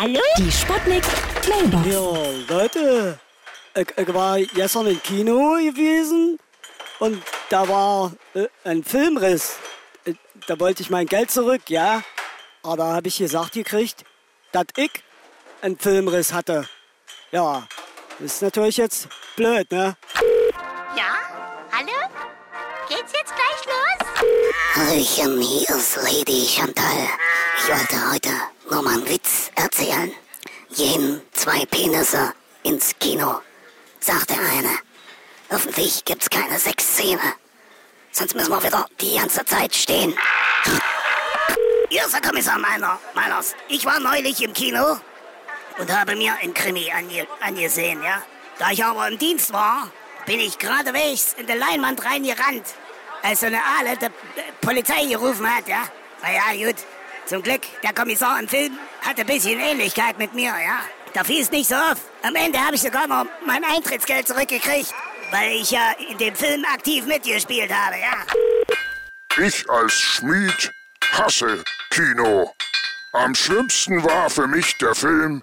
[0.00, 0.20] Hallo?
[0.38, 1.04] Die Sputnik
[1.46, 1.86] Mailbox.
[1.86, 3.20] Ja, Leute,
[3.74, 6.38] ich, ich war gestern im Kino gewesen
[7.00, 9.56] und da war äh, ein Filmriss.
[10.06, 10.14] Äh,
[10.46, 12.02] Da wollte ich mein Geld zurück, ja.
[12.62, 14.04] Aber da habe ich gesagt gekriegt,
[14.52, 14.90] dass ich
[15.60, 16.66] einen Filmriss hatte.
[17.30, 17.68] Ja,
[18.18, 19.06] das ist natürlich jetzt
[19.36, 19.98] blöd, ne?
[20.96, 21.12] Ja?
[21.72, 21.98] Hallo?
[22.88, 24.08] Geht's jetzt gleich los?
[24.76, 27.08] Hallöchen, hier ist Lady Chantal.
[27.58, 28.30] Ich wollte heute
[28.70, 30.12] nur mal einen Witz erzählen.
[30.76, 32.32] Gehen zwei Penisse
[32.62, 33.40] ins Kino,
[33.98, 34.78] sagt der eine.
[35.50, 37.34] Hoffentlich gibt's keine Sexszene.
[38.12, 40.16] Sonst müssen wir wieder die ganze Zeit stehen.
[41.88, 43.54] Hier ist der Kommissar Meiner, Meiners.
[43.68, 44.96] Ich war neulich im Kino
[45.78, 48.22] und habe mir einen Krimi ange angesehen, ja.
[48.58, 49.90] Da ich aber im Dienst war,
[50.26, 52.66] bin ich geradewegs in die Leinwand reingerannt,
[53.22, 54.06] als so eine Aale die
[54.60, 55.82] Polizei gerufen hat, ja.
[56.22, 56.76] Na ja, gut.
[57.26, 60.80] Zum Glück, der Kommissar im Film hat ein bisschen Ähnlichkeit mit mir, ja.
[61.12, 61.98] Da fiel es nicht so auf.
[62.22, 64.92] Am Ende habe ich sogar noch mein Eintrittsgeld zurückgekriegt,
[65.30, 69.44] weil ich ja in dem Film aktiv mitgespielt habe, ja.
[69.44, 70.72] Ich als Schmied
[71.12, 72.54] hasse Kino.
[73.12, 75.42] Am schlimmsten war für mich der Film